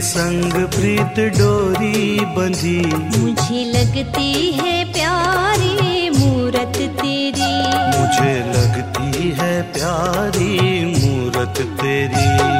[0.00, 2.80] संग प्रीत डोरी बंधी।
[3.18, 7.58] मुझे लगती है प्यारी मूरत तेरी।
[7.98, 12.57] मुझे लगती है प्यारी मूरत तेरी।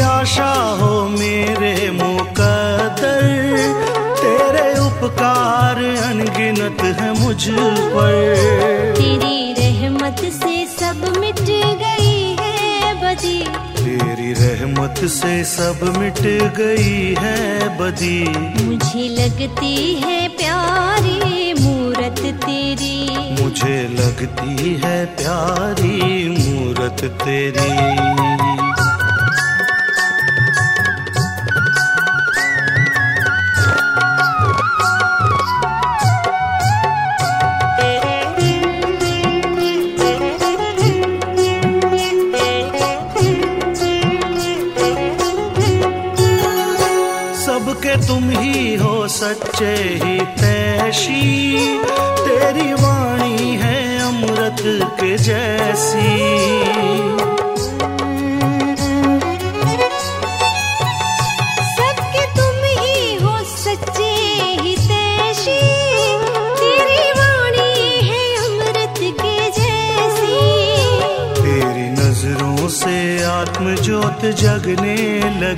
[0.00, 3.22] आशा हो मेरे मुकद्दर
[4.22, 5.76] तेरे उपकार
[6.10, 11.40] अनगिनत है मुझ पर। तेरी रहमत से सब मिट
[11.82, 13.44] गई है बदी।
[13.84, 16.20] तेरी रहमत से सब मिट
[16.56, 18.28] गई है बदी।
[18.64, 23.08] मुझे लगती है प्यारी मूरत तेरी।
[23.42, 27.72] मुझे लगती है प्यारी मूरत तेरी।
[47.72, 51.56] सबके तुम ही हो सच्चे ही तैशी
[52.24, 54.62] तेरी वाणी है अमृत
[55.00, 56.10] के जैसी।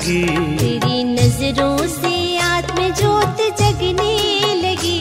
[0.04, 5.00] लगी तेरी नज़रों से आत्म जोत जगने लगी।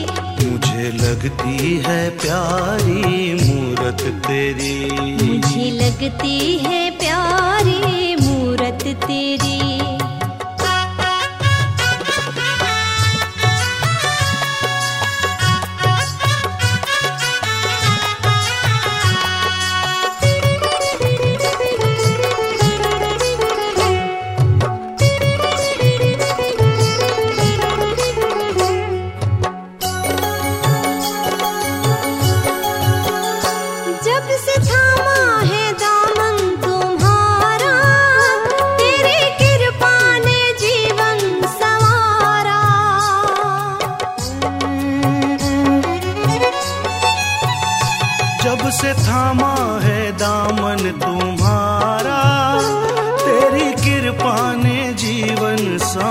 [0.50, 4.90] मुझे लगती है प्यारी मूरत तेरी।
[5.22, 9.83] मुझे लगती है प्यारी मूरत तेरी।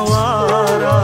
[0.04, 0.98] संवारा।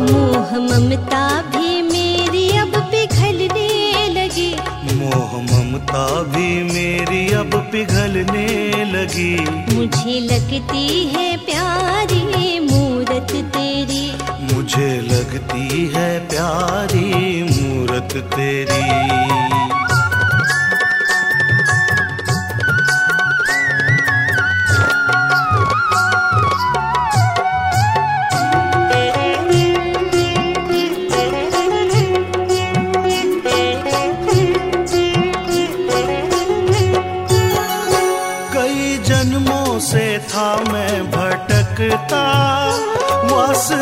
[0.00, 3.68] मोह ममता भी मेरी अब पिघलने
[4.08, 4.56] लगी।
[4.94, 8.46] मोह ममता भी मेरी अब पिघलने
[8.84, 9.34] लगी।
[9.74, 14.12] मुझे लगती है प्यारी मूरत तेरी।
[14.54, 19.14] मुझे लगती है प्यारी मूरत तेरी।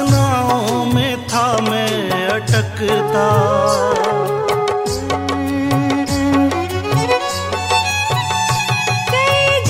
[0.02, 3.26] वासनाओं में था मैं अटकता।
[9.10, 9.60] कई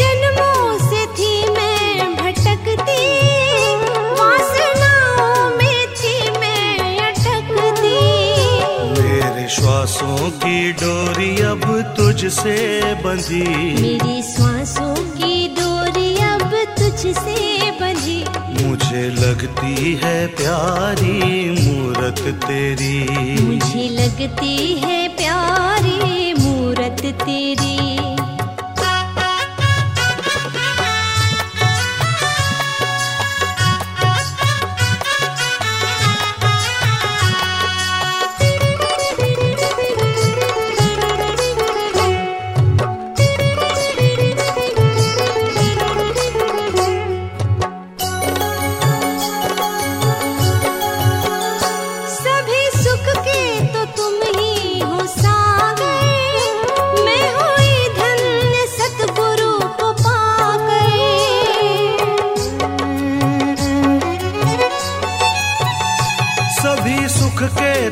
[1.19, 3.05] थी मैं भटकती
[4.21, 5.81] वासनाओं में
[7.11, 7.97] अटकती।
[9.01, 11.65] मेरे श्वासों की डोरी अब
[11.97, 12.59] तुझसे
[13.05, 13.45] बंधी।
[13.83, 14.95] मेरी सांसों
[18.93, 28.12] मुझे लगती है प्यारी मूरत तेरी। मुझे लगती है प्यारी मूरत तेरी।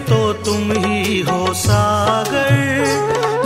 [0.01, 2.53] तो तुम ही हो सागर।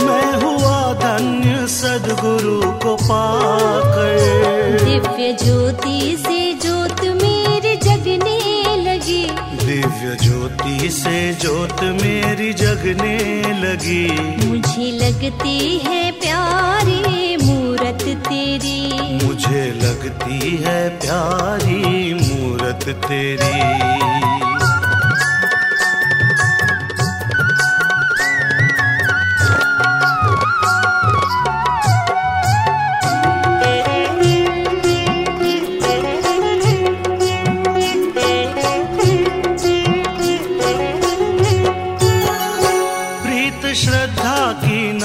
[0.05, 9.25] मैं हुआ धन्य सदगुरु को पाकर। दिव्य ज्योति से ज्योत मेरी जगने लगी।
[9.65, 14.11] दिव्य ज्योति से ज्योत मेरी जगने लगी।
[14.47, 18.91] मुझे लगती है प्यारी मूरत तेरी।
[19.25, 23.95] मुझे लगती है प्यारी मूरत तेरी।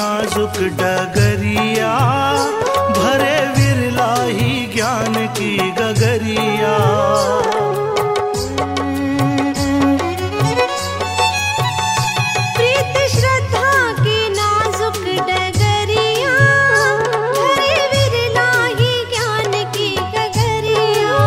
[0.01, 1.89] नाजुक डगरिया
[2.99, 6.75] भरे विरला ही ज्ञान की गगरिया।
[13.15, 13.69] श्रद्धा
[14.01, 16.35] की नाजुक डगरिया
[17.37, 17.73] हरे
[19.13, 21.21] ज्ञान की गगरिया।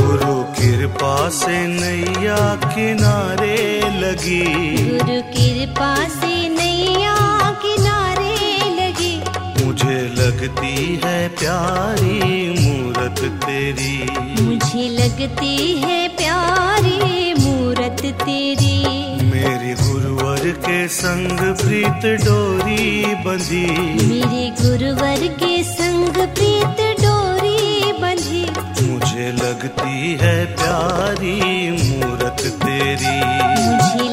[0.00, 3.60] गुरु कृपा से नैया किनारे
[4.02, 4.44] लगी।
[4.82, 6.61] गुरु कृपा से नैया
[9.92, 13.98] मुझे लगती है प्यारी मूरत तेरी।
[14.42, 18.78] मुझे लगती है प्यारी मूरत तेरी।
[19.24, 23.66] मेरी गुरुवर के संग प्रीत डोरी बंधी।
[24.06, 28.44] मेरे गुरुवर के संग प्रीत डोरी बंधी।
[28.88, 33.18] मुझे लगती है प्यारी मूरत तेरी।
[33.66, 34.11] मुझे